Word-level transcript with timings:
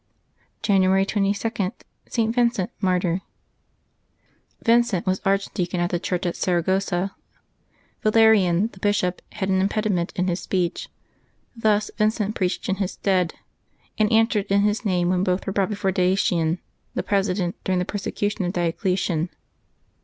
January 0.63 1.05
22.— 1.05 1.81
ST. 2.07 2.33
VINCENT, 2.35 2.71
Martjo*. 2.81 3.21
VINCENT 4.63 5.05
was 5.05 5.21
archdeacon 5.23 5.79
of 5.79 5.89
the 5.91 5.99
church 5.99 6.25
at 6.25 6.35
Saragossa. 6.35 7.13
Valerian^ 8.03 8.71
the 8.71 8.79
bishop, 8.79 9.21
had 9.33 9.49
an 9.49 9.61
impediment 9.61 10.11
in 10.15 10.27
his 10.27 10.39
speech; 10.39 10.89
thus 11.55 11.91
Vincent 11.99 12.33
preached 12.33 12.67
in 12.67 12.77
his 12.77 12.93
stead, 12.93 13.35
and 13.99 14.11
answered 14.11 14.47
in 14.47 14.61
his 14.61 14.83
name 14.83 15.09
when 15.09 15.23
both 15.23 15.45
were 15.45 15.53
brought 15.53 15.69
before 15.69 15.91
Dacian, 15.91 16.57
the 16.95 17.03
president, 17.03 17.55
during 17.63 17.77
the 17.77 17.85
persecution 17.85 18.43
of 18.43 18.53
Diocletian. 18.53 19.29